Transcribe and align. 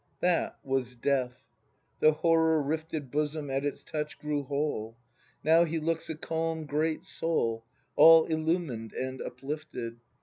That 0.19 0.57
was 0.63 0.95
death. 0.95 1.43
The 1.99 2.11
horror 2.11 2.59
rifted 2.59 3.11
Bosom 3.11 3.51
at 3.51 3.63
its 3.63 3.83
touch 3.83 4.17
grew 4.17 4.41
whole. 4.41 4.97
Now 5.43 5.63
he 5.63 5.77
looks 5.77 6.09
a 6.09 6.15
calm 6.15 6.65
great 6.65 7.03
soul. 7.03 7.65
All 7.95 8.25
illumined 8.25 8.93
and 8.93 9.21
uplifted. 9.21 9.99